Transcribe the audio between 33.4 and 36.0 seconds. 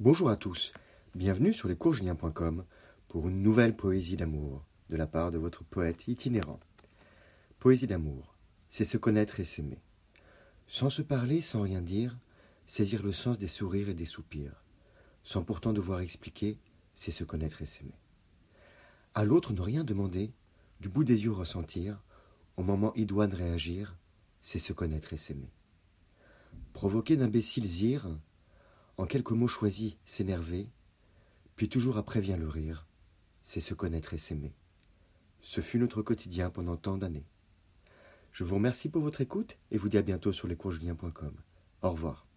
c'est se connaître et s'aimer. Ce fut